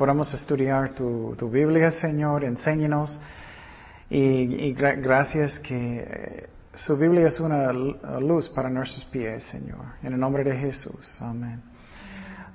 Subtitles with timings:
[0.00, 3.20] podamos estudiar tu, tu Biblia, Señor, enséñanos.
[4.08, 9.84] Y, y gra- gracias que eh, su Biblia es una luz para nuestros pies, Señor.
[10.02, 11.18] En el nombre de Jesús.
[11.20, 11.60] Amén.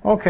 [0.02, 0.26] Ok.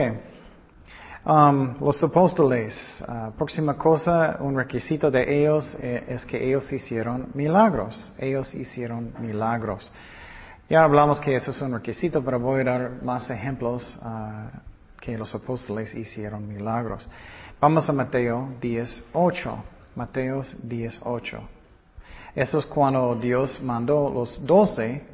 [1.25, 2.79] Um, los apóstoles,
[3.09, 8.13] ah, próxima cosa, un requisito de ellos eh, es que ellos hicieron milagros.
[8.19, 9.91] Ellos hicieron milagros.
[10.69, 14.51] Ya hablamos que eso es un requisito, pero voy a dar más ejemplos ah,
[15.07, 17.09] que los apóstoles hicieron milagros.
[17.61, 19.63] Vamos a Mateo 10.8.
[19.95, 21.39] Mateo 10.8.
[22.35, 25.05] Eso es cuando Dios mandó los doce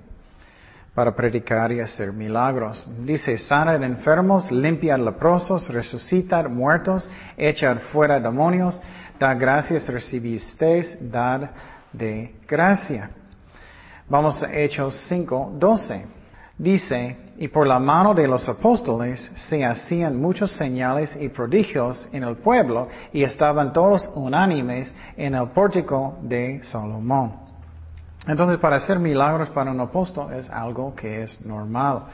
[0.94, 2.88] para predicar y hacer milagros.
[3.04, 8.80] Dice, sanar enfermos, limpiar leprosos, resucitar muertos, echar fuera demonios,
[9.20, 11.52] dar gracias recibisteis, dar
[11.92, 13.10] de gracia.
[14.08, 16.21] Vamos a Hechos 5, 12.
[16.62, 22.22] Dice, y por la mano de los apóstoles se hacían muchos señales y prodigios en
[22.22, 27.32] el pueblo y estaban todos unánimes en el pórtico de Salomón.
[28.28, 32.04] Entonces, para hacer milagros para un apóstol es algo que es normal.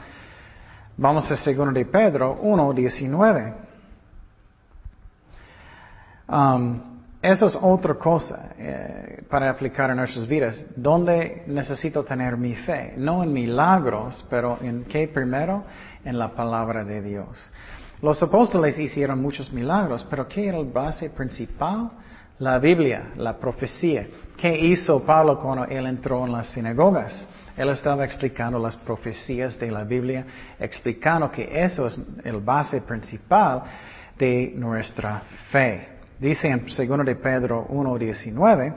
[0.97, 3.53] Vamos a 2 de Pedro 1, 19.
[6.27, 6.88] Um,
[7.21, 10.65] eso es otra cosa eh, para aplicar en nuestras vidas.
[10.75, 12.93] ¿Dónde necesito tener mi fe?
[12.95, 15.65] No en milagros, pero en qué primero?
[16.05, 17.37] En la palabra de Dios.
[18.01, 21.91] Los apóstoles hicieron muchos milagros, pero ¿qué era la base principal?
[22.39, 24.07] La Biblia, la profecía.
[24.37, 27.27] ¿Qué hizo Pablo cuando él entró en las sinagogas?
[27.57, 30.25] Él estaba explicando las profecías de la Biblia,
[30.57, 33.63] explicando que eso es el base principal
[34.17, 35.98] de nuestra fe.
[36.19, 38.75] Dice en 2 de Pedro 1.19,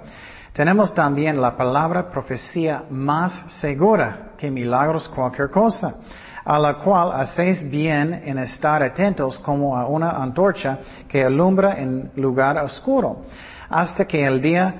[0.52, 5.96] tenemos también la palabra profecía más segura que milagros cualquier cosa,
[6.44, 12.12] a la cual hacéis bien en estar atentos como a una antorcha que alumbra en
[12.14, 13.24] lugar oscuro,
[13.68, 14.74] hasta que el día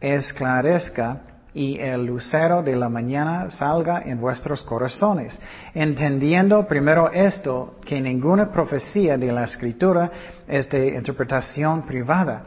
[0.00, 1.20] esclarezca
[1.58, 5.36] y el lucero de la mañana salga en vuestros corazones,
[5.74, 10.08] entendiendo primero esto, que ninguna profecía de la escritura
[10.46, 12.44] es de interpretación privada,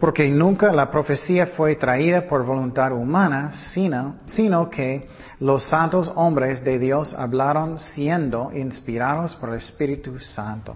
[0.00, 5.06] porque nunca la profecía fue traída por voluntad humana, sino, que
[5.38, 10.74] los santos hombres de Dios hablaron siendo inspirados por el Espíritu Santo.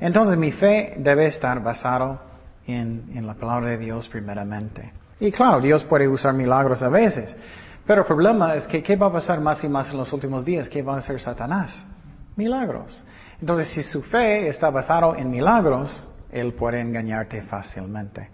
[0.00, 2.20] Entonces mi fe debe estar basado
[2.66, 5.01] en la palabra de Dios primeramente.
[5.22, 7.32] Y claro, Dios puede usar milagros a veces.
[7.86, 10.44] Pero el problema es que ¿qué va a pasar más y más en los últimos
[10.44, 10.68] días?
[10.68, 11.72] ¿Qué va a hacer Satanás?
[12.34, 13.00] Milagros.
[13.40, 15.96] Entonces, si su fe está basada en milagros,
[16.32, 18.30] él puede engañarte fácilmente.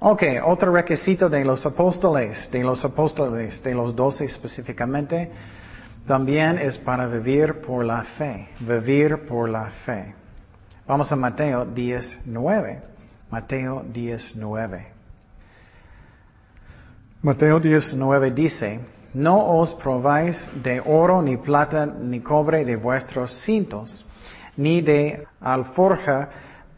[0.00, 5.30] Ok, otro requisito de los apóstoles, de los apóstoles, de los doce específicamente,
[6.04, 10.16] también es para vivir por la fe, vivir por la fe.
[10.84, 12.80] Vamos a Mateo 10.9.
[13.30, 15.01] Mateo 10.9.
[17.24, 18.80] Mateo 19 dice,
[19.14, 24.04] no os probáis de oro ni plata ni cobre de vuestros cintos,
[24.56, 26.28] ni de alforja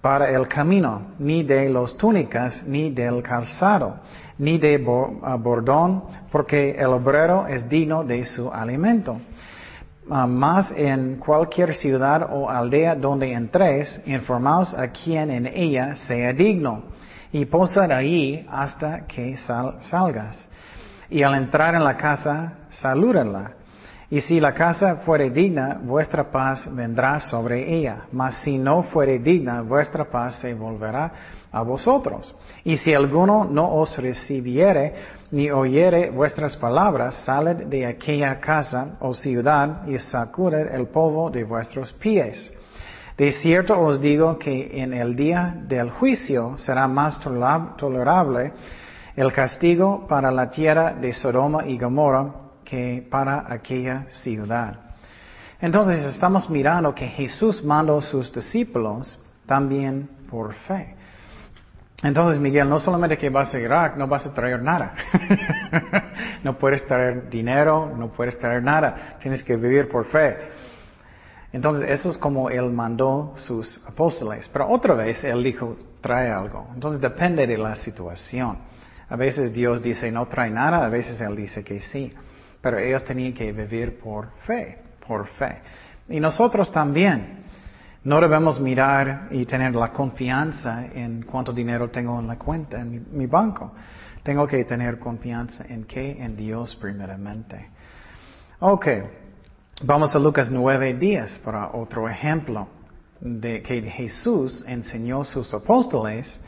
[0.02, 4.00] para el camino, ni de los túnicas, ni del calzado,
[4.36, 4.84] ni de
[5.22, 9.18] ah, bordón, porque el obrero es digno de su alimento.
[10.10, 16.34] Ah, Mas en cualquier ciudad o aldea donde entréis, informaos a quien en ella sea
[16.34, 16.82] digno,
[17.34, 20.38] y posad allí hasta que sal- salgas.
[21.10, 23.50] Y al entrar en la casa, salúdenla.
[24.08, 28.02] Y si la casa fuere digna, vuestra paz vendrá sobre ella.
[28.12, 31.10] Mas si no fuere digna, vuestra paz se volverá
[31.50, 32.32] a vosotros.
[32.62, 34.94] Y si alguno no os recibiere
[35.32, 41.42] ni oyere vuestras palabras, saled de aquella casa o ciudad y sacuded el polvo de
[41.42, 42.52] vuestros pies.
[43.16, 48.52] De cierto os digo que en el día del juicio será más tolerable
[49.14, 52.34] el castigo para la tierra de Sodoma y Gomorra
[52.64, 54.80] que para aquella ciudad.
[55.60, 60.96] Entonces estamos mirando que Jesús mandó a sus discípulos también por fe.
[62.02, 64.94] Entonces, Miguel, no solamente que vas a Irak, no vas a traer nada.
[66.42, 69.16] no puedes traer dinero, no puedes traer nada.
[69.20, 70.36] Tienes que vivir por fe.
[71.54, 74.50] Entonces, eso es como Él mandó sus apóstoles.
[74.52, 76.66] Pero otra vez Él dijo, trae algo.
[76.74, 78.58] Entonces, depende de la situación.
[79.08, 82.12] A veces Dios dice, no trae nada, a veces Él dice que sí.
[82.60, 85.58] Pero ellos tenían que vivir por fe, por fe.
[86.08, 87.44] Y nosotros también.
[88.02, 92.90] No debemos mirar y tener la confianza en cuánto dinero tengo en la cuenta, en
[92.90, 93.72] mi, mi banco.
[94.24, 96.20] Tengo que tener confianza en qué?
[96.20, 97.70] En Dios primeramente.
[98.58, 98.88] Ok.
[99.82, 102.68] Vamos a Lucas 9, 10 para otro ejemplo.
[103.20, 106.38] de que Jesús enseñó a sus apóstoles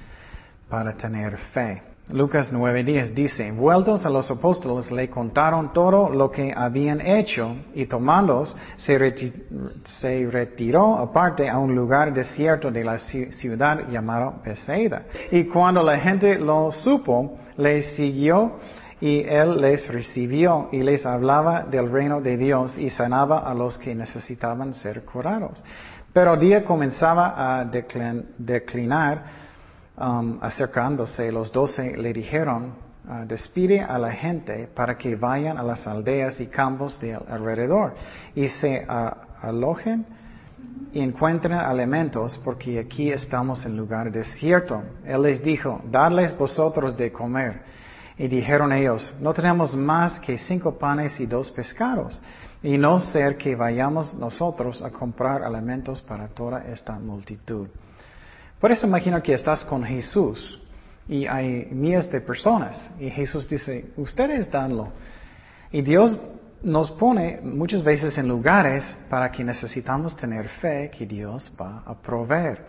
[0.68, 1.82] para tener fe.
[2.10, 7.86] Lucas 9:10 dice, vueltos a los apóstoles le contaron todo lo que habían hecho y
[7.86, 8.96] tomándolos se,
[10.30, 15.06] retiró aparte a un lugar desierto de la ciudad llamado Bethsaida.
[15.32, 18.52] Y cuando la gente lo supo, les siguió
[19.00, 23.78] y él les recibió y les hablaba del reino de Dios y sanaba a los
[23.78, 25.62] que necesitaban ser curados.
[26.12, 29.46] Pero el día comenzaba a declinar
[29.98, 32.74] Um, acercándose, los doce le dijeron,
[33.08, 37.94] uh, despide a la gente para que vayan a las aldeas y campos de alrededor
[38.34, 40.04] y se uh, alojen
[40.92, 44.82] y encuentren alimentos porque aquí estamos en lugar desierto.
[45.02, 47.62] Él les dijo, dadles vosotros de comer.
[48.18, 52.20] Y dijeron ellos, no tenemos más que cinco panes y dos pescados,
[52.62, 57.68] y no ser que vayamos nosotros a comprar alimentos para toda esta multitud.
[58.58, 60.62] Puedes imaginar que estás con Jesús
[61.06, 64.88] y hay miles de personas y Jesús dice, ustedes danlo.
[65.70, 66.18] Y Dios
[66.62, 71.94] nos pone muchas veces en lugares para que necesitamos tener fe que Dios va a
[71.94, 72.64] proveer.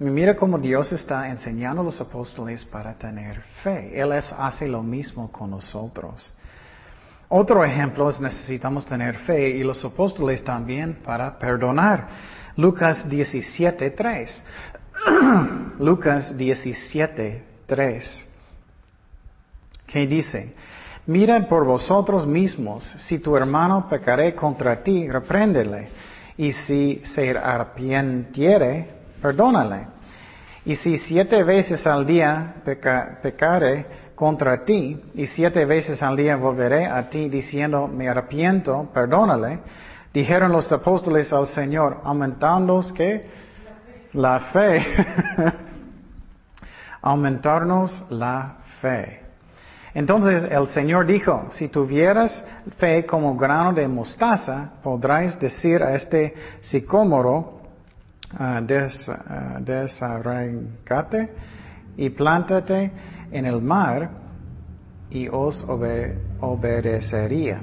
[0.00, 4.00] Mira cómo Dios está enseñando a los apóstoles para tener fe.
[4.00, 6.32] Él hace lo mismo con nosotros.
[7.28, 12.08] Otro ejemplo es necesitamos tener fe y los apóstoles también para perdonar.
[12.56, 14.44] Lucas 17, 3.
[15.80, 18.26] Lucas 17, 3,
[19.86, 20.54] que dice,
[21.06, 25.88] Mira por vosotros mismos, si tu hermano pecare contra ti, repréndele,
[26.36, 29.86] y si se arrepintiere, perdónale.
[30.64, 32.56] Y si siete veces al día
[33.22, 39.60] pecare contra ti, y siete veces al día volveré a ti diciendo, me arrepiento, perdónale,
[40.12, 43.30] dijeron los apóstoles al Señor, aumentando que
[44.12, 44.84] la fe,
[47.02, 49.22] aumentarnos la fe.
[49.94, 52.44] Entonces el Señor dijo, si tuvieras
[52.76, 57.57] fe como grano de mostaza, podrás decir a este sicómoro,
[58.34, 59.62] uh, des, uh,
[61.96, 62.90] y plántate
[63.30, 64.10] en el mar
[65.10, 65.64] y os
[66.40, 67.60] obedecería.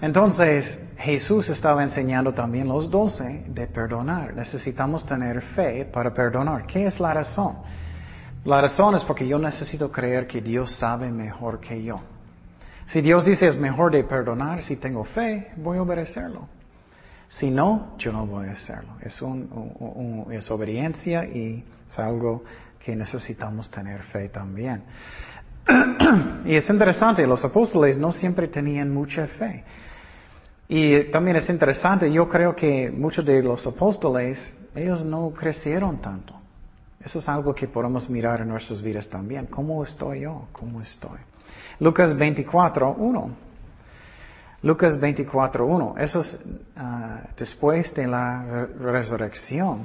[0.00, 4.34] Entonces, Jesús estaba enseñando también los doce de perdonar.
[4.34, 6.66] Necesitamos tener fe para perdonar.
[6.66, 7.56] ¿Qué es la razón?
[8.44, 12.00] La razón es porque yo necesito creer que Dios sabe mejor que yo.
[12.86, 16.46] Si Dios dice es mejor de perdonar, si tengo fe, voy a obedecerlo.
[17.28, 18.94] Si no, yo no voy a hacerlo.
[19.00, 22.44] Es, un, es obediencia y es algo
[22.78, 24.82] que necesitamos tener fe también.
[26.44, 29.64] y es interesante, los apóstoles no siempre tenían mucha fe.
[30.68, 34.38] Y también es interesante, yo creo que muchos de los apóstoles,
[34.74, 36.34] ellos no crecieron tanto.
[37.04, 39.46] Eso es algo que podemos mirar en nuestras vidas también.
[39.46, 40.48] ¿Cómo estoy yo?
[40.52, 41.18] ¿Cómo estoy?
[41.78, 43.30] Lucas 24, 1.
[44.64, 45.94] Lucas 24, 1.
[45.98, 46.38] Eso es
[46.74, 49.80] ah, después de la resurrección.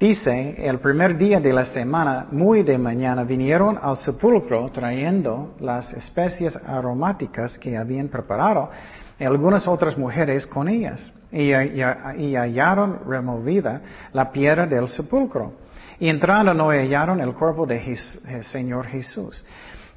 [0.00, 5.92] Dice, el primer día de la semana, muy de mañana, vinieron al sepulcro trayendo las
[5.92, 8.70] especies aromáticas que habían preparado
[9.16, 13.80] y algunas otras mujeres con ellas, y, hallaron removida
[14.12, 15.52] la piedra del sepulcro.
[16.00, 19.44] Y entrando no hallaron el cuerpo del Señor Jesús.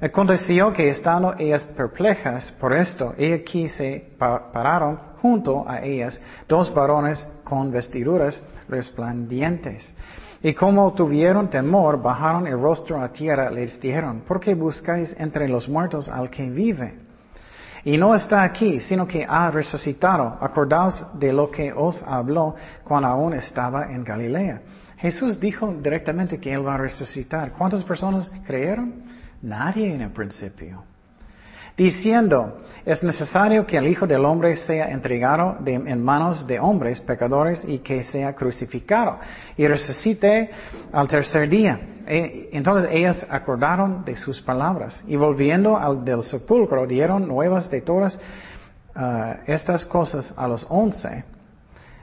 [0.00, 6.72] Aconteció que estando ellas perplejas por esto, y aquí se pararon junto a ellas dos
[6.74, 9.94] varones con vestiduras resplandientes.
[10.42, 15.48] Y como tuvieron temor, bajaron el rostro a tierra, les dijeron, ¿por qué buscáis entre
[15.48, 16.98] los muertos al que vive?
[17.84, 20.36] Y no está aquí, sino que ha resucitado.
[20.40, 24.60] Acordaos de lo que os habló cuando aún estaba en Galilea.
[25.04, 27.52] Jesús dijo directamente que Él va a resucitar.
[27.52, 29.02] ¿Cuántas personas creyeron?
[29.42, 30.82] Nadie en el principio
[31.76, 37.62] diciendo, es necesario que el Hijo del Hombre sea entregado en manos de hombres pecadores
[37.66, 39.18] y que sea crucificado
[39.56, 40.50] y resucite
[40.92, 41.80] al tercer día.
[42.06, 47.80] E, entonces ellas acordaron de sus palabras y volviendo al del sepulcro dieron nuevas de
[47.80, 48.16] todas
[48.94, 51.24] uh, estas cosas a los once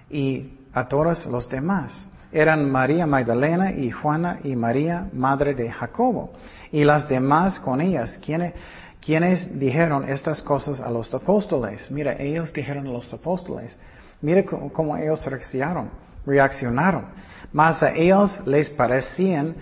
[0.09, 2.10] y a todos los demás.
[2.31, 6.31] Eran María Magdalena y Juana y María, madre de Jacobo,
[6.71, 8.53] y las demás con ellas, quienes
[9.01, 11.89] ¿Quiénes dijeron estas cosas a los apóstoles?
[11.89, 13.75] Mira, ellos dijeron a los apóstoles.
[14.21, 15.89] Mira cómo, ellos reaccionaron.
[16.23, 17.05] reaccionaron.
[17.51, 19.55] Mas a ellos les parecían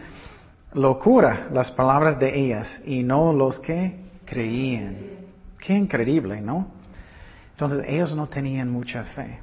[0.74, 4.98] locura las palabras de ellas y no los que creían.
[5.58, 6.68] Qué increíble, ¿no?
[7.52, 9.40] Entonces ellos no tenían mucha fe.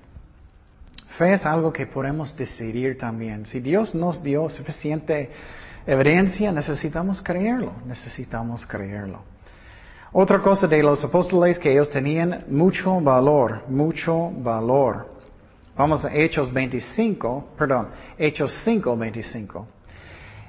[1.16, 3.46] Fe es algo que podemos decidir también.
[3.46, 5.30] Si Dios nos dio suficiente
[5.86, 9.22] evidencia, necesitamos creerlo, necesitamos creerlo.
[10.12, 15.08] Otra cosa de los apóstoles que ellos tenían mucho valor, mucho valor.
[15.76, 19.66] Vamos a Hechos 25, perdón, Hechos 5, 25.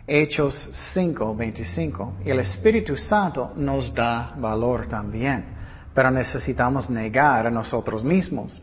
[0.05, 2.13] Hechos 5, 25.
[2.25, 5.45] El Espíritu Santo nos da valor también,
[5.93, 8.61] pero necesitamos negar a nosotros mismos.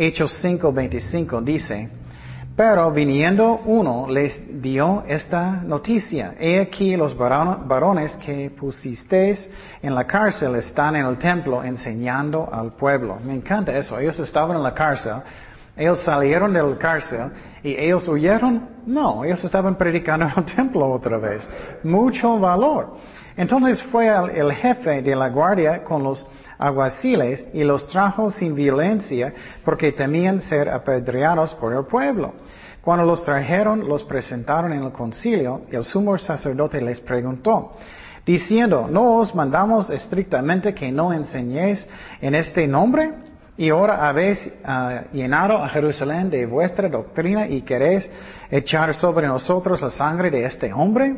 [0.00, 1.88] Hechos 5, 25 dice,
[2.54, 6.36] pero viniendo uno les dio esta noticia.
[6.38, 9.50] He aquí los varones que pusisteis
[9.82, 13.18] en la cárcel están en el templo enseñando al pueblo.
[13.24, 13.98] Me encanta eso.
[13.98, 15.14] Ellos estaban en la cárcel.
[15.76, 17.32] Ellos salieron de la cárcel
[17.64, 18.68] y ellos huyeron.
[18.86, 21.48] No, ellos estaban predicando en el templo otra vez.
[21.82, 22.96] Mucho valor.
[23.36, 26.24] Entonces fue el jefe de la guardia con los
[26.58, 29.32] aguaciles y los trajo sin violencia
[29.64, 32.34] porque temían ser apedreados por el pueblo.
[32.82, 37.76] Cuando los trajeron, los presentaron en el concilio y el sumo sacerdote les preguntó,
[38.24, 41.86] diciendo, ¿no os mandamos estrictamente que no enseñéis
[42.20, 43.12] en este nombre?
[43.56, 48.08] Y ahora habéis ah, llenado a Jerusalén de vuestra doctrina y queréis
[48.50, 51.16] echar sobre nosotros la sangre de este hombre.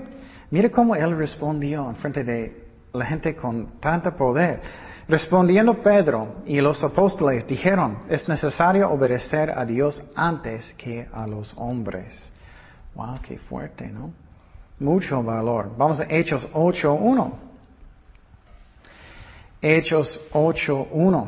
[0.50, 4.60] Mire cómo él respondió en frente de la gente con tanto poder.
[5.10, 11.52] Respondiendo Pedro y los apóstoles dijeron, es necesario obedecer a Dios antes que a los
[11.56, 12.30] hombres.
[12.94, 14.12] Wow, qué fuerte, ¿no?
[14.78, 15.72] Mucho valor.
[15.76, 17.32] Vamos a Hechos 8.1.
[19.60, 21.26] Hechos 8.1.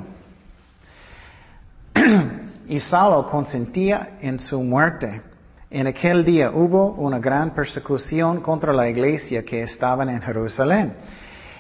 [2.69, 5.23] y Saulo consentía en su muerte.
[5.69, 10.95] En aquel día hubo una gran persecución contra la iglesia que estaba en Jerusalén.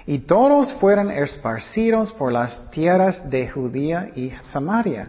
[0.06, 5.08] Y todos fueron esparcidos por las tierras de Judía y Samaria.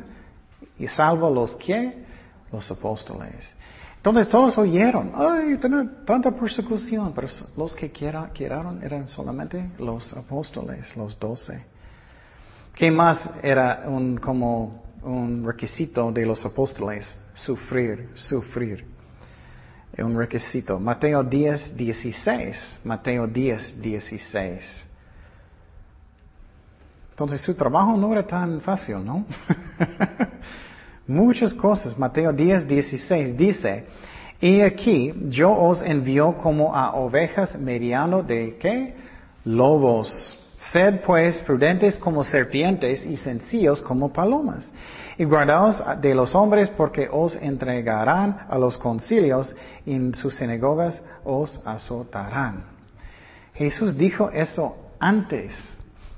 [0.77, 2.03] Y salvo los que?
[2.51, 3.49] Los apóstoles.
[3.97, 5.57] Entonces todos oyeron, ay,
[6.05, 11.63] tanta persecución, pero los que quedaron eran solamente los apóstoles, los doce.
[12.75, 17.07] ¿Qué más era un, como un requisito de los apóstoles?
[17.33, 18.92] Sufrir, sufrir.
[19.97, 20.79] Un requisito.
[20.79, 22.79] Mateo 10, 16.
[22.83, 24.85] Mateo 10, 16.
[27.11, 29.23] Entonces su trabajo no era tan fácil, ¿no?
[31.07, 31.97] Muchas cosas.
[31.97, 33.85] Mateo 10, 16 dice,
[34.41, 38.95] y aquí yo os envío como a ovejas mediano de qué?
[39.45, 40.39] Lobos.
[40.55, 44.71] Sed pues prudentes como serpientes y sencillos como palomas.
[45.17, 49.55] Y guardaos de los hombres porque os entregarán a los concilios
[49.85, 52.63] y en sus sinagogas os azotarán.
[53.53, 55.53] Jesús dijo eso antes.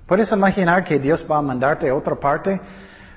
[0.08, 2.62] ¿Puedes imaginar que Dios va a mandarte a otra parte?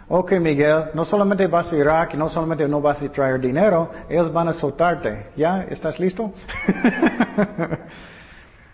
[0.09, 4.33] Ok, Miguel, no solamente vas a Irak, no solamente no vas a traer dinero, ellos
[4.33, 5.27] van a soltarte.
[5.37, 5.67] ¿Ya?
[5.69, 6.33] ¿Estás listo?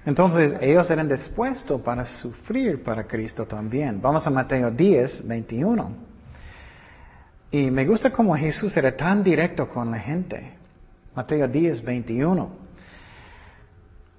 [0.07, 4.01] Entonces, ellos eran dispuestos para sufrir para Cristo también.
[4.01, 6.14] Vamos a Mateo 10, 21.
[7.55, 10.55] Y me gusta cómo Jesús era tan directo con la gente.
[11.15, 12.49] Mateo 10, 21.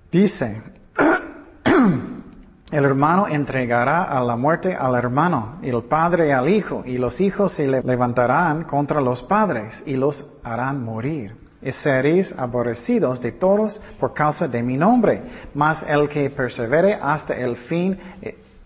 [0.09, 0.61] Dice,
[2.71, 7.19] El hermano entregará a la muerte al hermano, y el padre al hijo, y los
[7.19, 11.35] hijos se levantarán contra los padres y los harán morir.
[11.61, 15.21] Y seréis aborrecidos de todos por causa de mi nombre,
[15.53, 17.99] mas el que persevere hasta el fin,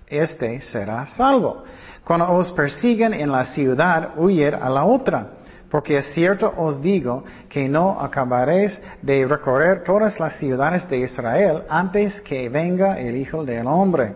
[0.07, 1.63] este será salvo.
[2.10, 5.28] Cuando os persiguen en la ciudad, huir a la otra
[5.70, 11.66] porque es cierto os digo que no acabaréis de recorrer todas las ciudades de Israel
[11.70, 14.16] antes que venga el Hijo del Hombre.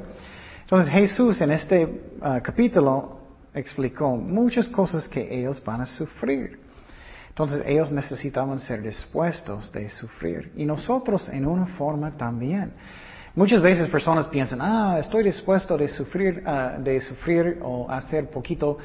[0.62, 3.20] Entonces Jesús en este uh, capítulo
[3.54, 6.60] explicó muchas cosas que ellos van a sufrir.
[7.30, 10.52] Entonces ellos necesitaban ser dispuestos de sufrir.
[10.56, 12.74] Y nosotros en una forma también.
[13.36, 18.78] Muchas veces personas piensan, ah, estoy dispuesto de sufrir, uh, de sufrir o hacer poquito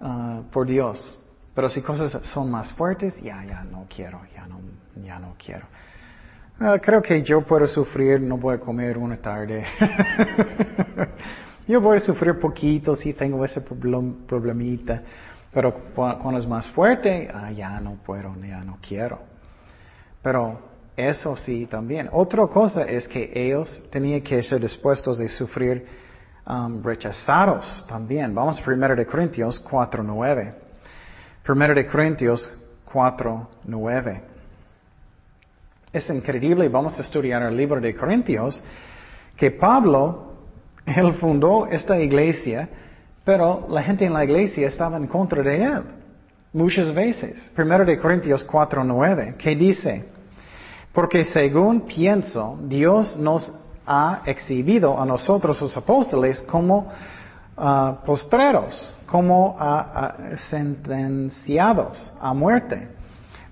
[0.00, 1.18] uh, por Dios.
[1.54, 4.60] Pero si cosas son más fuertes, ya, ya no quiero, ya no,
[5.04, 5.66] ya no quiero.
[6.58, 9.64] Ah, creo que yo puedo sufrir, no voy a comer una tarde.
[11.68, 15.02] yo voy a sufrir poquito si tengo ese problemita.
[15.52, 19.18] Pero cuando es más fuerte, ah, ya no puedo, ya no quiero.
[20.22, 22.08] Pero eso sí también.
[22.12, 25.86] Otra cosa es que ellos tenían que ser dispuestos de sufrir
[26.46, 28.34] um, rechazados también.
[28.34, 30.54] Vamos a 1 de Corintios 4.9.
[31.42, 32.50] Primero de Corintios
[32.84, 34.22] 4, 9.
[35.92, 38.62] Es increíble, vamos a estudiar el libro de Corintios,
[39.36, 40.34] que Pablo,
[40.86, 42.68] él fundó esta iglesia,
[43.24, 45.82] pero la gente en la iglesia estaba en contra de él.
[46.52, 47.50] Muchas veces.
[47.54, 50.11] Primero de Corintios 4.9, que dice,
[50.92, 53.50] porque según pienso, Dios nos
[53.86, 56.88] ha exhibido a nosotros los apóstoles como
[57.56, 60.14] ah, postreros, como ah,
[60.50, 62.88] sentenciados a muerte,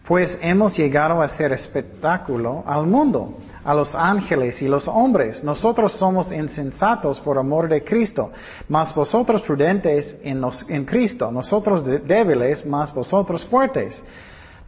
[0.07, 5.45] pues hemos llegado a ser espectáculo al mundo a los ángeles y los hombres.
[5.45, 8.33] Nosotros somos insensatos por amor de Cristo,
[8.69, 14.03] mas vosotros prudentes en, Cristo, nosotros débiles, mas vosotros fuertes.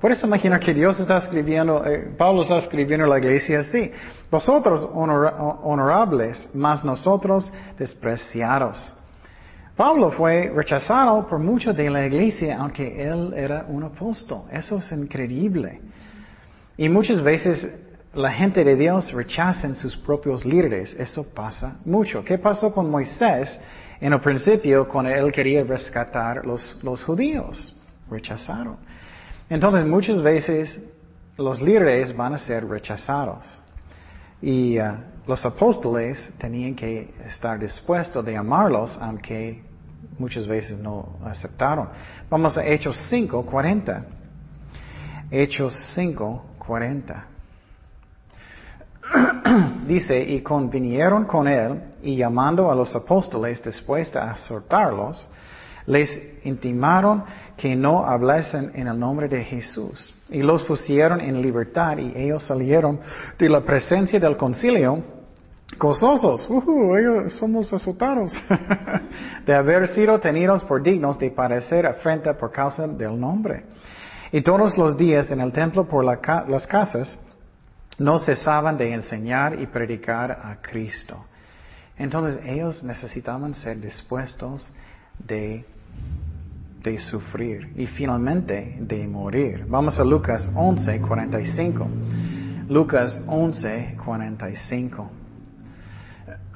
[0.03, 3.93] Por eso imagina que Dios está escribiendo, eh, Pablo está escribiendo a la iglesia así.
[4.29, 8.93] Vosotros honorables, mas nosotros despreciados.
[9.77, 14.43] Pablo fue rechazado por muchos de la iglesia, aunque él era un apóstol.
[14.51, 15.81] Eso es increíble.
[16.77, 17.65] Y muchas veces
[18.13, 20.95] la gente de Dios rechazan sus propios líderes.
[20.95, 22.25] Eso pasa mucho.
[22.25, 23.57] ¿Qué pasó con Moisés
[24.01, 27.73] en el principio cuando él quería rescatar los, los judíos?
[28.11, 28.79] Rechazaron.
[29.53, 30.81] Entonces muchas veces
[31.37, 33.45] los líderes van a ser rechazados.
[34.41, 39.63] Y uh, los apóstoles tenían que estar dispuestos de amarlos, aunque
[40.19, 41.91] muchas veces no aceptaron.
[42.31, 44.07] Vamos a Hechos 5, 40.
[45.31, 47.27] Hechos 5, 40.
[49.87, 55.29] dice, y convinieron con él, y llamando a los apóstoles después de azotarlos,
[55.87, 57.25] les intimaron
[57.57, 60.15] que no hablasen en el nombre de Jesús.
[60.29, 63.01] Y los pusieron en libertad y ellos salieron
[63.39, 65.03] de la presencia del concilio
[65.79, 66.49] gozosos.
[66.49, 68.33] Uh ellos somos azotados
[69.47, 73.65] de haber sido tenidos por dignos de padecer afrenta por causa del nombre.
[74.31, 77.19] Y todos los días en el templo por las casas
[77.99, 81.27] no cesaban de enseñar y predicar a Cristo.
[81.99, 84.73] Entonces ellos necesitaban ser dispuestos
[85.19, 85.65] de,
[86.83, 89.65] de sufrir y finalmente de morir.
[89.69, 91.87] Vamos a Lucas 11, 45.
[92.69, 95.11] Lucas 11, 45.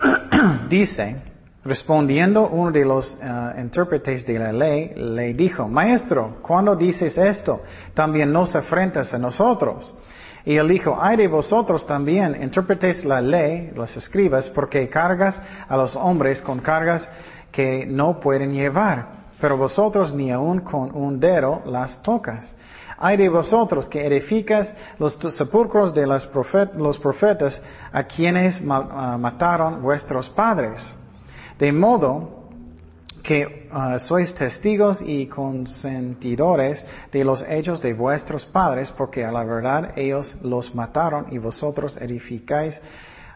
[0.68, 1.16] Dice,
[1.64, 7.62] respondiendo uno de los uh, intérpretes de la ley, le dijo, Maestro, ¿cuándo dices esto?
[7.94, 9.94] También nos afrentas a nosotros.
[10.44, 15.76] Y él dijo, ay de vosotros también, interpretéis la ley, las escribas, porque cargas a
[15.76, 17.08] los hombres con cargas
[17.50, 19.06] que no pueden llevar,
[19.40, 22.54] pero vosotros ni aun con un dedo las tocas.
[22.98, 30.30] Ay de vosotros que edificas los sepulcros de los profetas a quienes ah, mataron vuestros
[30.30, 30.94] padres.
[31.58, 32.46] De modo
[33.26, 39.42] que uh, sois testigos y consentidores de los hechos de vuestros padres, porque a la
[39.42, 42.80] verdad ellos los mataron y vosotros edificáis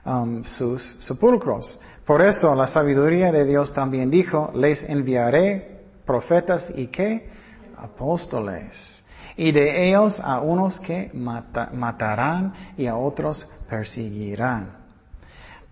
[0.06, 1.80] um, sus sepulcros.
[2.06, 7.30] Por eso la sabiduría de Dios también dijo, les enviaré profetas y qué?
[7.76, 9.04] Apóstoles.
[9.36, 14.79] Y de ellos a unos que matarán y a otros perseguirán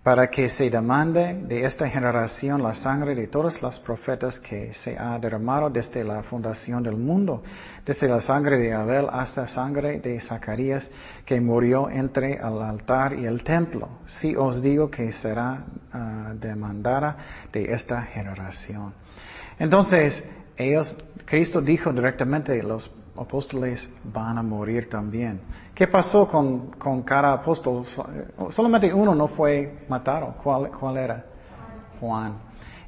[0.03, 4.97] para que se demande de esta generación la sangre de todos los profetas que se
[4.97, 7.43] ha derramado desde la fundación del mundo,
[7.85, 10.89] desde la sangre de Abel hasta sangre de Zacarías
[11.25, 13.89] que murió entre el altar y el templo.
[14.07, 17.17] Si os digo que será ah, demandada
[17.51, 18.93] de esta generación.
[19.59, 20.23] Entonces,
[20.55, 25.41] ellos, Cristo dijo directamente, los apóstoles van a morir también.
[25.79, 27.85] ¿Qué pasó con, con cada apóstol?
[28.49, 30.35] Solamente uno no fue matado.
[30.43, 31.25] ¿Cuál, cuál era?
[32.01, 32.33] Juan.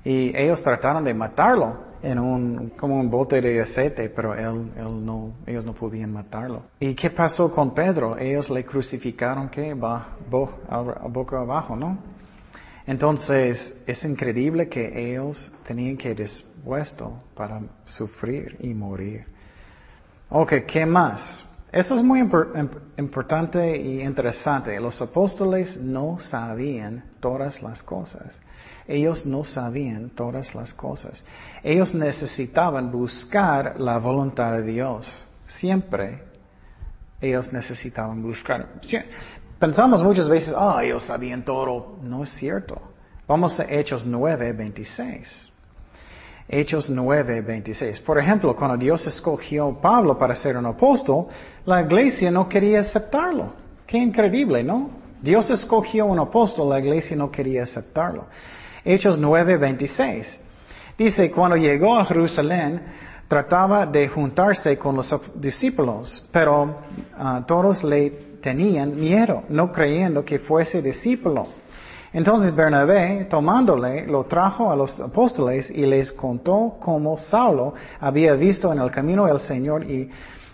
[0.04, 5.06] Y ellos trataron de matarlo en un, como un bote de aceite, pero él, él
[5.06, 6.64] no, ellos no podían matarlo.
[6.82, 8.18] ¿Y qué pasó con Pedro?
[8.18, 9.74] Ellos le crucificaron, ¿qué?
[9.74, 11.98] Va, boca abajo, ¿no?
[12.86, 19.24] Entonces, es increíble que ellos tenían que dispuesto para sufrir y morir.
[20.30, 21.48] Ok, ¿qué más?
[21.72, 24.78] Eso es muy importante y interesante.
[24.80, 28.38] Los apóstoles no sabían todas las cosas.
[28.88, 31.24] Ellos no sabían todas las cosas.
[31.64, 35.08] Ellos necesitaban buscar la voluntad de Dios.
[35.48, 36.24] Siempre
[37.22, 38.68] ellos necesitaban buscar.
[39.60, 42.00] Pensamos muchas veces, ah, oh, ellos sabían todo.
[42.02, 42.82] No es cierto.
[43.28, 45.51] Vamos a Hechos 9, 26.
[46.48, 48.00] Hechos 9, 26.
[48.02, 51.28] Por ejemplo, cuando Dios escogió a Pablo para ser un apóstol,
[51.66, 53.54] la iglesia no quería aceptarlo.
[53.86, 54.90] Qué increíble, ¿no?
[55.22, 58.26] Dios escogió un apóstol, la iglesia no quería aceptarlo.
[58.84, 60.40] Hechos 9, 26.
[60.98, 62.82] Dice, cuando llegó a Jerusalén,
[63.28, 66.82] trataba de juntarse con los discípulos, pero
[67.18, 68.10] ah, todos le
[68.42, 71.48] tenían miedo, no creyendo que fuese discípulo.
[72.14, 78.72] Entonces Bernabé, tomándole, lo trajo a los apóstoles y les contó cómo Saulo había visto
[78.72, 80.10] en el camino el Señor y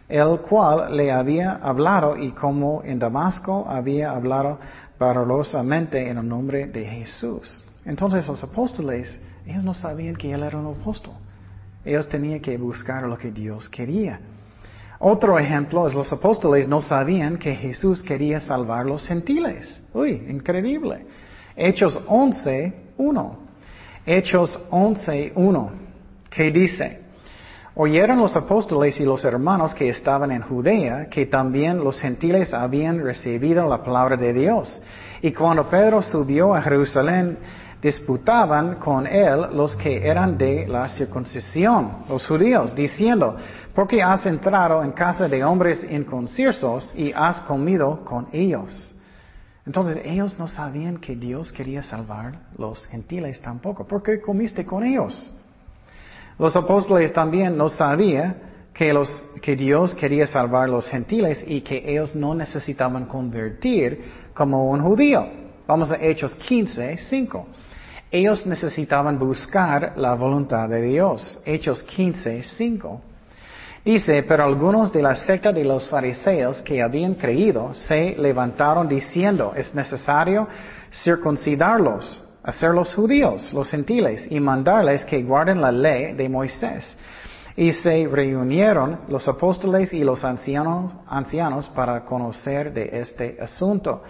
[0.07, 4.59] el cual le había hablado y cómo en Damasco había hablado
[4.99, 7.63] parolosamente en el nombre de Jesús.
[7.85, 11.15] Entonces los apóstoles, ellos no sabían que él era un apóstol.
[11.83, 14.19] Ellos tenían que buscar lo que Dios quería.
[14.99, 19.81] Otro ejemplo es los apóstoles no sabían que Jesús quería salvar los gentiles.
[19.93, 21.05] Uy, increíble.
[21.57, 23.37] Hechos 11, 1.
[24.05, 25.71] Hechos 11, 1.
[26.29, 27.01] ¿Qué dice?
[27.73, 33.03] Oyeron los apóstoles y los hermanos que estaban en Judea que también los gentiles habían
[33.03, 34.81] recibido la palabra de Dios.
[35.23, 37.39] Y cuando Pedro subió a Jerusalén,
[37.81, 43.35] disputaban con él los que eran de la circuncisión, los judíos, diciendo,
[43.73, 48.93] ¿por qué has entrado en casa de hombres inconciertos y has comido con ellos?
[49.67, 53.85] Entonces ellos no sabían que Dios quería salvar los gentiles tampoco.
[53.85, 55.29] ¿Por qué comiste con ellos?
[56.39, 58.37] Los apóstoles también no sabían
[58.73, 59.09] que, los,
[59.41, 65.27] que Dios quería salvar los gentiles y que ellos no necesitaban convertir como un judío.
[65.67, 67.47] Vamos a Hechos 15, 5.
[68.09, 71.41] Ellos necesitaban buscar la voluntad de Dios.
[71.43, 73.01] Hechos 15, 5.
[73.87, 79.53] Dice, pero algunos de la secta de los fariseos que habían creído se levantaron diciendo,
[79.55, 80.45] es necesario
[80.91, 86.97] circuncidarlos, hacerlos judíos, los gentiles, y mandarles que guarden la ley de Moisés.
[87.55, 94.03] Y se reunieron los apóstoles y los ancianos, ancianos para conocer de este asunto.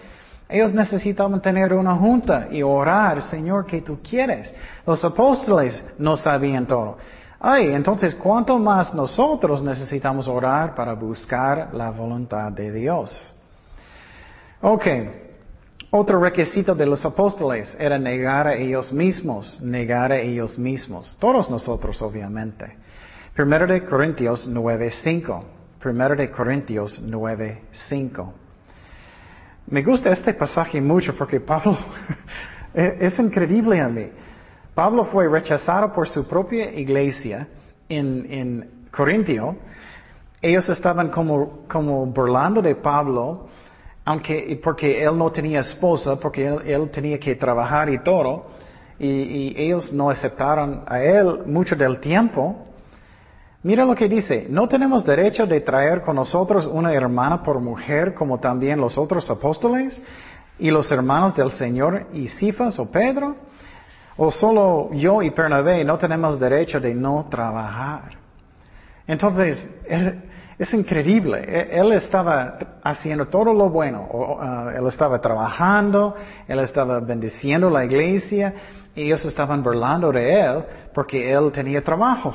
[0.49, 4.51] Ellos necesitaban tener una junta y orar, Señor, que tú quieres.
[4.87, 6.97] Los apóstoles no sabían todo.
[7.39, 13.33] Ay, entonces, ¿cuánto más nosotros necesitamos orar para buscar la voluntad de Dios?
[14.61, 14.87] Ok.
[15.89, 21.15] Otro requisito de los apóstoles era negar a ellos mismos, negar a ellos mismos.
[21.19, 22.75] Todos nosotros, obviamente.
[23.33, 25.43] Primero de Corintios 9.5.
[25.79, 28.33] Primero de Corintios 9.5.
[29.67, 31.77] Me gusta este pasaje mucho porque Pablo
[32.73, 34.09] es increíble a mí.
[34.77, 37.47] Pablo fue rechazado por su propia iglesia
[37.89, 39.55] en, en Corintio.
[40.39, 43.47] Ellos estaban como, burlando de Pablo,
[44.05, 48.51] aunque, porque él no tenía esposa, porque él, tenía que trabajar y todo,
[48.99, 52.67] y, y, ellos no aceptaron a él mucho del tiempo.
[53.63, 58.13] Mira lo que dice, no tenemos derecho de traer con nosotros una hermana por mujer
[58.13, 59.99] como también los otros apóstoles
[60.59, 63.46] y los hermanos del Señor y Cifas o Pedro,
[64.17, 68.11] o solo yo y Bernabé no tenemos derecho de no trabajar.
[69.05, 69.65] Entonces,
[70.57, 71.43] es increíble.
[71.47, 74.07] E, él estaba haciendo todo lo bueno.
[74.11, 76.15] Uh, él estaba trabajando,
[76.47, 78.53] él estaba bendiciendo la iglesia,
[78.95, 82.33] y ellos estaban burlando de él porque él tenía trabajo.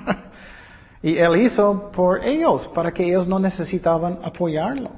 [1.02, 4.90] y él hizo por ellos, para que ellos no necesitaban apoyarlo.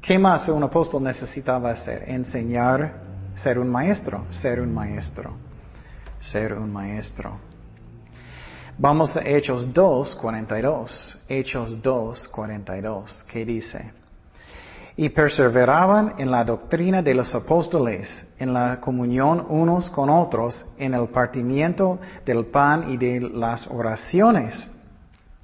[0.00, 2.04] ¿Qué más un apóstol necesitaba hacer?
[2.08, 5.32] Enseñar, ser un maestro, ser un maestro,
[6.20, 7.38] ser un maestro.
[8.78, 11.18] Vamos a Hechos 2, 42.
[11.28, 13.24] Hechos 2, 42.
[13.30, 13.92] ¿Qué dice?
[14.96, 20.94] y perseveraban en la doctrina de los apóstoles, en la comunión unos con otros, en
[20.94, 24.70] el partimiento del pan y de las oraciones.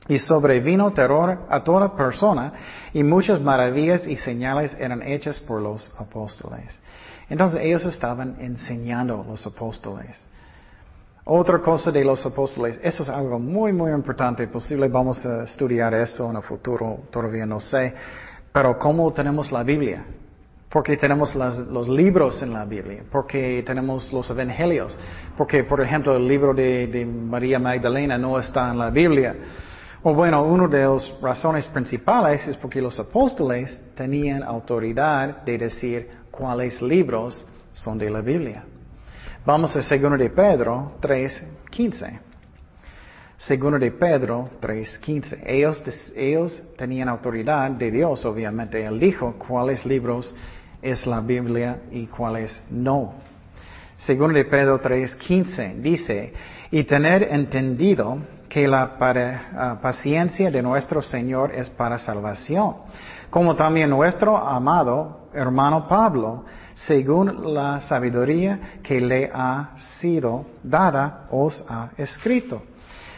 [0.08, 2.52] Y sobrevino terror a toda persona,
[2.92, 6.80] y muchas maravillas y señales eran hechas por los apóstoles.
[7.32, 10.22] Entonces ellos estaban enseñando los apóstoles.
[11.24, 15.94] Otra cosa de los apóstoles, eso es algo muy, muy importante, posible vamos a estudiar
[15.94, 17.94] eso en el futuro, todavía no sé.
[18.52, 20.04] Pero ¿cómo tenemos la Biblia?
[20.68, 24.94] Porque tenemos los libros en la Biblia, porque tenemos los evangelios,
[25.34, 29.34] porque por ejemplo el libro de, María Magdalena no está en la Biblia.
[30.02, 36.21] O bueno, una de las razones principales es porque los apóstoles tenían autoridad de decir
[36.32, 38.64] cuáles libros son de la Biblia.
[39.44, 42.18] Vamos a 2 de Pedro 3.15.
[43.36, 45.42] Segundo de Pedro 3.15.
[45.44, 45.82] Ellos,
[46.16, 48.84] ellos tenían autoridad de Dios, obviamente.
[48.84, 50.34] Él dijo cuáles libros
[50.80, 53.14] es la Biblia y cuáles no.
[53.96, 56.32] Segundo de Pedro 3.15 dice,
[56.70, 58.18] y tener entendido
[58.48, 62.76] que la ah, paciencia de nuestro Señor es para salvación,
[63.30, 71.64] como también nuestro amado hermano Pablo, según la sabiduría que le ha sido dada, os
[71.68, 72.62] ha escrito.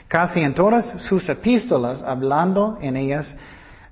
[0.08, 3.34] Casi en todas sus epístolas, hablando en ellas,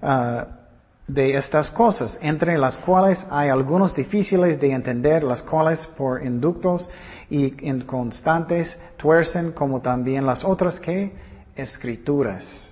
[0.03, 0.63] uh,
[1.07, 6.89] de estas cosas, entre las cuales hay algunos difíciles de entender, las cuales por inductos
[7.29, 11.13] y inconstantes tuercen, como también las otras que
[11.57, 12.72] escrituras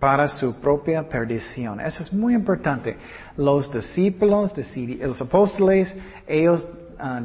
[0.00, 1.78] para su propia perdición.
[1.80, 2.96] Eso es muy importante.
[3.36, 4.52] Los discípulos,
[4.98, 5.94] los apóstoles,
[6.26, 6.66] ellos
[6.98, 7.22] uh,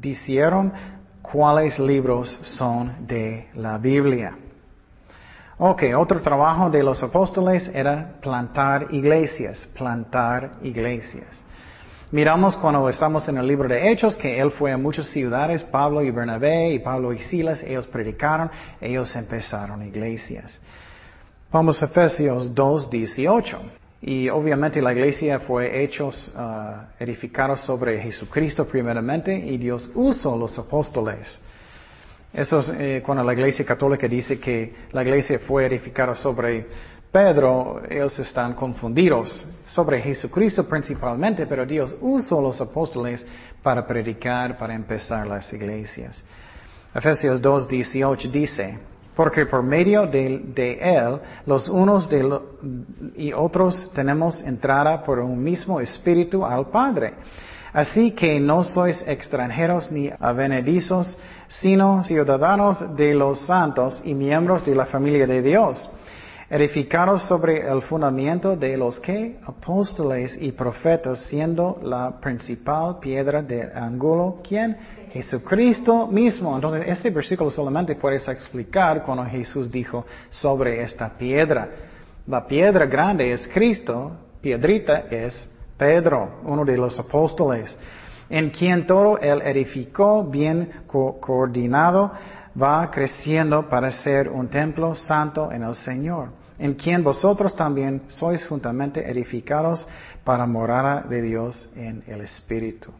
[0.00, 0.72] dijeron
[1.20, 4.34] cuáles libros son de la Biblia.
[5.58, 11.28] Ok, otro trabajo de los apóstoles era plantar iglesias, plantar iglesias.
[12.10, 16.02] Miramos cuando estamos en el libro de Hechos que él fue a muchas ciudades, Pablo
[16.02, 20.58] y Bernabé y Pablo y Silas, ellos predicaron, ellos empezaron iglesias.
[21.52, 23.58] Vamos a Efesios 2, 18.
[24.02, 30.56] Y obviamente la iglesia fue hechos, uh, edificados sobre Jesucristo primeramente y Dios usó los
[30.60, 31.40] apóstoles.
[32.32, 36.68] Eso es eh, cuando la iglesia católica dice que la iglesia fue edificada sobre
[37.10, 43.26] Pedro, ellos están confundidos sobre Jesucristo principalmente, pero Dios usó los apóstoles
[43.60, 46.24] para predicar, para empezar las iglesias.
[46.94, 48.78] Efesios 2.18 dice,
[49.20, 52.08] porque por medio de, Él, los unos
[53.14, 57.12] y otros tenemos entrada por un mismo espíritu al Padre.
[57.70, 64.74] Así que no sois extranjeros ni avenedizos, sino ciudadanos de los santos y miembros de
[64.74, 65.90] la familia de Dios,
[66.48, 73.70] edificados sobre el fundamento de los que apóstoles y profetas, siendo la principal piedra de
[73.74, 74.78] ángulo, ¿quién?
[75.12, 76.54] Jesucristo mismo.
[76.54, 81.68] Entonces, este versículo solamente puedes explicar cuando Jesús dijo sobre esta piedra.
[82.26, 87.76] La piedra grande es Cristo, piedrita es Pedro, uno de los apóstoles,
[88.28, 92.12] en quien todo el edificó bien coordinado,
[92.60, 98.44] va creciendo para ser un templo santo en el Señor, en quien vosotros también sois
[98.46, 99.88] juntamente edificados
[100.22, 102.92] para morada de Dios en el Espíritu.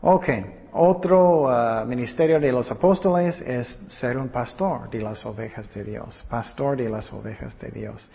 [0.00, 0.28] Ok,
[0.72, 6.22] otro uh, ministerio de los apóstoles es ser un pastor de las ovejas de Dios,
[6.28, 8.10] pastor de las ovejas de Dios.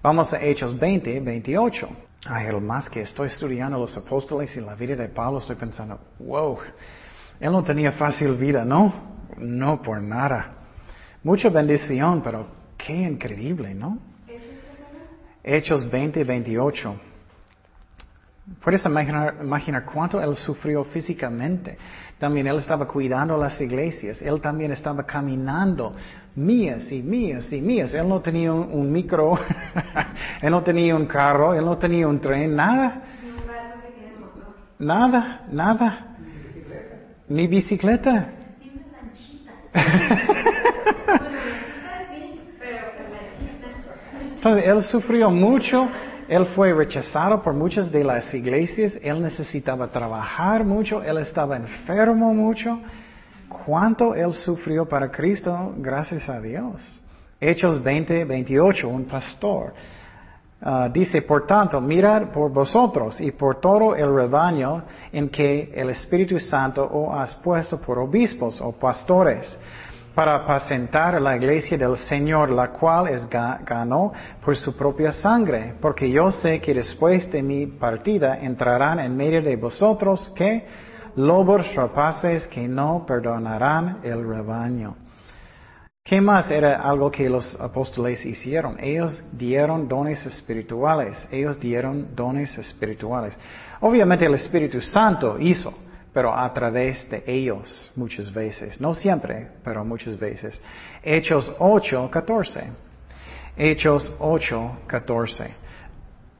[0.00, 1.88] Vamos a Hechos 20, 28.
[2.26, 5.98] Ay, el más que estoy estudiando los apóstoles y la vida de Pablo, estoy pensando,
[6.20, 6.58] wow,
[7.40, 8.92] él no tenía fácil vida, ¿no?
[9.36, 10.54] No por nada.
[11.24, 13.98] Mucha bendición, pero qué increíble, ¿no?
[15.42, 17.07] Hechos 20, 28.
[18.62, 21.76] Puedes imaginar, imaginar cuánto él sufrió físicamente.
[22.18, 24.20] También él estaba cuidando las iglesias.
[24.20, 25.94] Él también estaba caminando
[26.34, 27.94] mías y mías y mías.
[27.94, 29.38] Él no tenía un, micro,
[30.42, 33.02] él no tenía un carro, él no tenía un tren, nada.
[34.78, 36.16] Nada, nada.
[37.28, 38.32] Ni bicicleta.
[44.34, 45.88] Entonces, él sufrió mucho
[46.28, 52.34] él fue rechazado por muchas de las iglesias, él necesitaba trabajar mucho, él estaba enfermo
[52.34, 52.78] mucho.
[53.64, 55.74] ¿Cuánto él sufrió para Cristo?
[55.78, 57.00] Gracias a Dios.
[57.40, 59.72] Hechos 20, 28, un pastor.
[60.60, 65.88] Uh, dice, por tanto, mirad por vosotros y por todo el rebaño en que el
[65.90, 69.56] Espíritu Santo os ha puesto por obispos o pastores
[70.18, 74.12] para apacentar la iglesia del Señor, la cual es ganó
[74.44, 79.40] por su propia sangre, porque yo sé que después de mi partida entrarán en medio
[79.40, 80.66] de vosotros que
[81.14, 84.96] lobos rapaces que no perdonarán el rebaño.
[86.02, 88.76] ¿Qué más era algo que los apóstoles hicieron?
[88.80, 93.38] Ellos dieron dones espirituales, ellos dieron dones espirituales.
[93.82, 95.72] Obviamente el Espíritu Santo hizo,
[96.12, 98.80] pero a través de ellos muchas veces.
[98.80, 100.60] No siempre, pero muchas veces.
[101.02, 102.64] Hechos 8, 14.
[103.56, 105.54] Hechos 8, 14.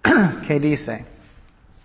[0.47, 1.05] ¿Qué dice?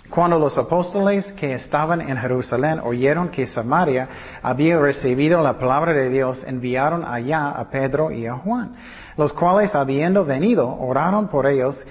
[0.09, 4.07] Cuando los apóstoles que estaban en Jerusalén oyeron que Samaria
[4.43, 8.75] había recibido la palabra de Dios, enviaron allá a Pedro y a Juan,
[9.17, 11.83] los cuales habiendo venido, oraron por ellos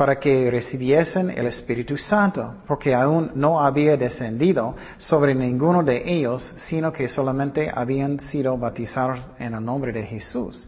[0.00, 6.54] para que recibiesen el Espíritu Santo, porque aún no había descendido sobre ninguno de ellos,
[6.56, 10.66] sino que solamente habían sido bautizados en el nombre de Jesús.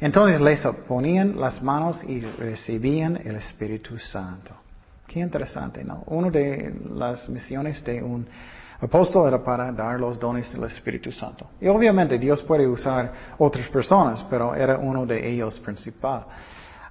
[0.00, 4.54] Entonces les ponían las manos y recibían el Espíritu Santo.
[5.06, 6.02] Qué interesante, ¿no?
[6.06, 8.26] Una de las misiones de un
[8.80, 11.50] apóstol era para dar los dones del Espíritu Santo.
[11.60, 16.24] Y obviamente Dios puede usar otras personas, pero era uno de ellos principal.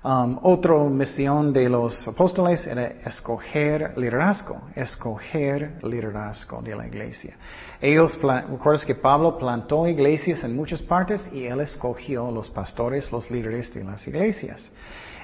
[0.02, 7.36] Um, otra misión de los apóstoles era escoger liderazgo, escoger liderazgo de la iglesia.
[7.82, 13.30] Ellos, recuerdas que Pablo plantó iglesias en muchas partes y él escogió los pastores, los
[13.30, 14.72] líderes de las iglesias.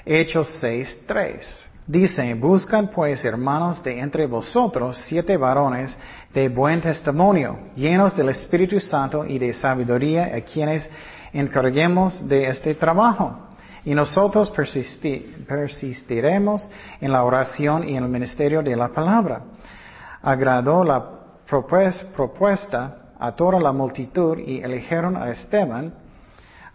[0.05, 1.39] Hechos 6.3.
[1.87, 5.95] Dice, buscan pues hermanos de entre vosotros siete varones
[6.33, 10.89] de buen testimonio, llenos del Espíritu Santo y de sabiduría, a quienes
[11.31, 13.44] encarguemos de este trabajo.
[13.85, 14.51] Y nosotros
[15.47, 16.69] persistiremos
[16.99, 19.43] en la oración y en el ministerio de la palabra.
[20.23, 21.07] Agradó la
[21.47, 25.93] propuesta a toda la multitud y eligieron a Esteban,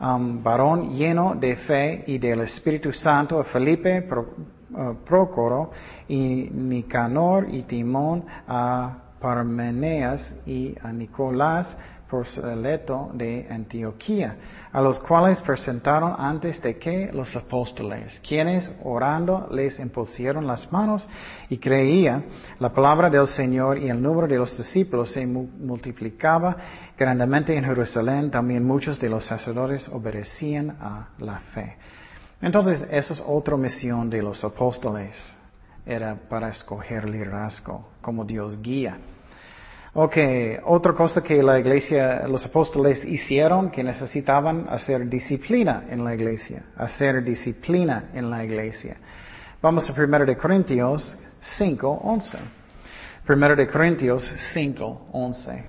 [0.01, 5.73] um, varón lleno de fe y del Espíritu Santo, a Felipe, uh, Procoro
[6.09, 11.77] y Nicanor y Timón, a Parmeneas y a Nicolás,
[12.11, 14.37] proseleto de Antioquía,
[14.73, 21.09] a los cuales presentaron antes de que los apóstoles, quienes orando les impusieron las manos
[21.49, 22.23] y creía
[22.59, 26.57] la palabra del Señor y el número de los discípulos se multiplicaba
[26.99, 31.77] grandemente en Jerusalén, también muchos de los sacerdotes obedecían a la fe.
[32.43, 35.15] Entonces, esa es otra misión de los apóstoles,
[35.87, 38.99] era para escoger liderazgo, como Dios guía.
[39.93, 40.17] Ok,
[40.67, 46.63] otra cosa que la iglesia, los apóstoles hicieron, que necesitaban hacer disciplina en la iglesia,
[46.77, 48.97] hacer disciplina en la iglesia.
[49.61, 52.39] Vamos a 1 de Corintios 5, 11.
[53.29, 55.65] 1 de Corintios 5, 11.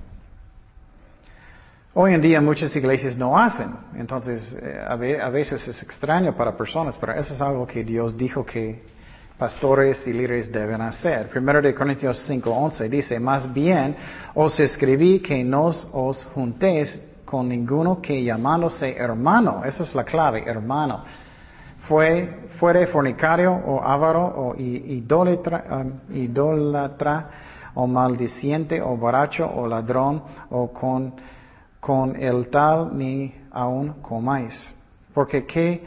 [1.96, 6.96] Hoy en día muchas iglesias no hacen, entonces eh, a veces es extraño para personas,
[7.02, 8.84] pero eso es algo que Dios dijo que
[9.42, 11.28] pastores y líderes deben hacer.
[11.28, 13.96] Primero de Corintios 5:11 dice, más bien
[14.36, 20.44] os escribí que no os juntéis con ninguno que llamándose hermano, eso es la clave,
[20.46, 21.04] hermano,
[21.88, 27.30] fue, fuere fornicario o avaro o idólatra, um, idólatra
[27.74, 31.16] o maldiciente o borracho o ladrón o con,
[31.80, 34.72] con el tal ni aún comáis.
[35.16, 35.84] Porque qué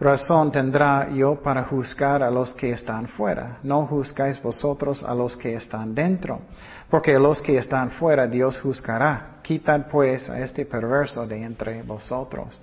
[0.00, 3.58] razón tendrá yo para juzgar a los que están fuera.
[3.62, 6.40] No juzgáis vosotros a los que están dentro,
[6.88, 9.36] porque a los que están fuera Dios juzgará.
[9.42, 12.60] Quitad pues a este perverso de entre vosotros.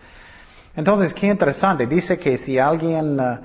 [0.75, 1.87] Entonces, qué interesante.
[1.87, 3.39] Dice que si alguien uh,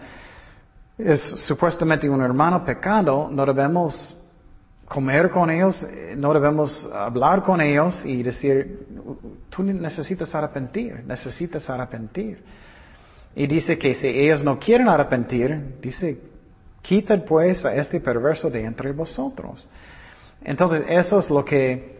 [0.98, 4.18] es supuestamente un hermano pecado, no debemos
[4.86, 8.86] comer con ellos, eh, no debemos hablar con ellos y decir,
[9.48, 12.44] tú necesitas arrepentir, necesitas arrepentir.
[13.34, 16.20] Y dice que si ellos no quieren arrepentir, dice,
[16.82, 19.66] quitad pues a este perverso de entre vosotros.
[20.44, 21.98] Entonces, eso es lo que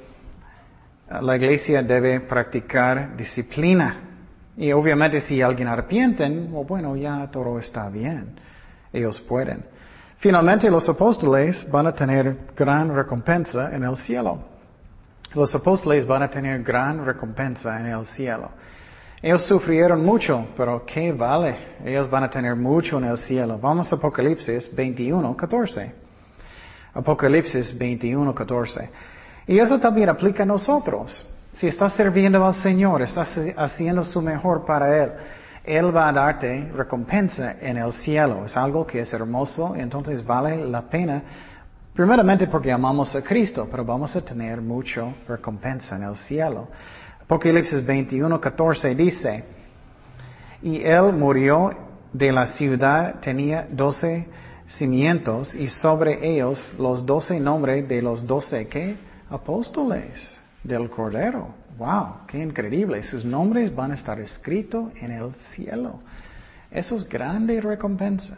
[1.21, 4.09] la iglesia debe practicar disciplina.
[4.57, 8.35] Y obviamente si alguien arrepienten, bueno, ya todo está bien.
[8.93, 9.65] Ellos pueden.
[10.19, 14.45] Finalmente los apóstoles van a tener gran recompensa en el cielo.
[15.35, 18.51] Los apóstoles van a tener gran recompensa en el cielo.
[19.23, 21.57] Ellos sufrieron mucho, pero ¿qué vale?
[21.85, 23.57] Ellos van a tener mucho en el cielo.
[23.57, 25.95] Vamos a Apocalipsis 21, 14.
[26.93, 28.91] Apocalipsis 21, 14.
[29.47, 31.25] Y eso también aplica a nosotros.
[31.53, 35.13] Si estás sirviendo al Señor, estás haciendo su mejor para Él,
[35.63, 38.45] Él va a darte recompensa en el cielo.
[38.45, 41.23] Es algo que es hermoso, entonces vale la pena,
[41.95, 46.67] primeramente porque amamos a Cristo, pero vamos a tener mucho recompensa en el cielo.
[47.25, 49.45] Apocalipsis 21, 14 dice,
[50.63, 51.73] y él murió
[52.13, 54.29] de la ciudad, tenía doce
[54.67, 58.97] cimientos y sobre ellos los doce nombres de los doce, ¿qué?
[59.31, 61.55] Apóstoles del Cordero.
[61.79, 63.03] Wow, qué increíble.
[63.03, 66.01] Sus nombres van a estar escritos en el cielo.
[66.71, 68.37] Eso es grande recompensa.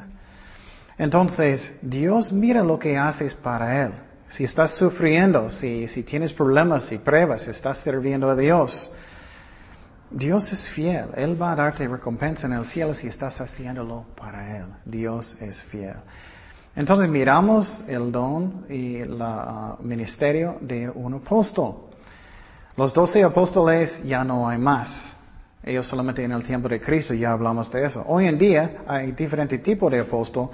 [0.97, 3.93] Entonces, Dios mira lo que haces para Él.
[4.35, 8.91] Si estás sufriendo, si, si tienes problemas y pruebas, estás sirviendo a Dios.
[10.11, 11.07] Dios es fiel.
[11.15, 14.65] Él va a darte recompensa en el cielo si estás haciéndolo para Él.
[14.85, 15.95] Dios es fiel.
[16.75, 21.77] Entonces miramos el don y el uh, ministerio de un apóstol.
[22.77, 25.13] Los doce apóstoles ya no hay más.
[25.63, 28.05] Ellos solamente en el tiempo de Cristo ya hablamos de eso.
[28.09, 30.51] Hoy en día hay diferentes tipos de apóstol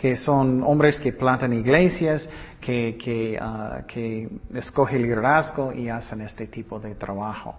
[0.00, 2.26] que son hombres que plantan iglesias,
[2.58, 7.56] que, que, uh, que escogen liderazgo y hacen este tipo de trabajo.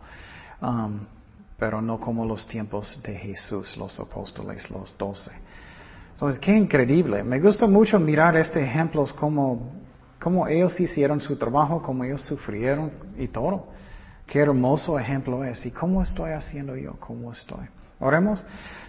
[0.60, 1.02] Um,
[1.60, 5.30] pero no como los tiempos de Jesús, los apóstoles, los doce.
[6.14, 7.24] Entonces, qué increíble.
[7.24, 9.74] Me gusta mucho mirar estos ejemplos como,
[10.20, 13.68] como ellos hicieron su trabajo, como ellos sufrieron y todo.
[14.26, 15.64] Qué hermoso ejemplo es.
[15.68, 16.94] ¿Y cómo estoy haciendo yo?
[17.00, 17.68] ¿Cómo estoy?
[18.02, 18.43] Oremos.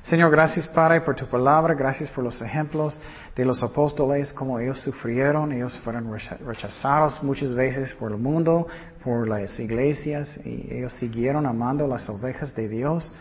[0.05, 2.99] Señor, gracias Padre por tu palabra, gracias por los ejemplos
[3.37, 6.11] de los apóstoles, cómo ellos sufrieron, ellos fueron
[6.45, 8.67] rechazados muchas veces por el mundo,
[9.05, 13.13] por las iglesias, y ellos siguieron amando las ovejas de Dios.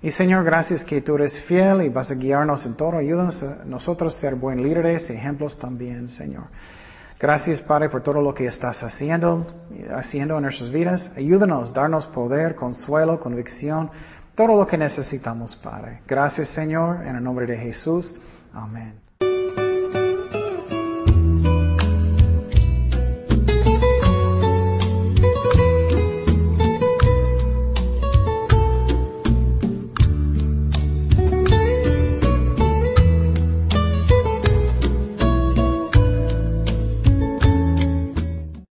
[0.00, 2.96] Y Señor, gracias que tú eres fiel y vas a guiarnos en todo.
[2.96, 6.44] Ayúdanos a nosotros a ser buen líderes, ejemplos también, Señor.
[7.20, 9.46] Gracias, Padre, por todo lo que estás haciendo,
[9.94, 11.12] haciendo en nuestras vidas.
[11.14, 13.90] Ayúdanos, darnos poder, consuelo, convicción
[14.46, 16.00] todo lo que necesitamos, Padre.
[16.06, 18.14] Gracias, Señor, en el nombre de Jesús.
[18.54, 19.09] Amén.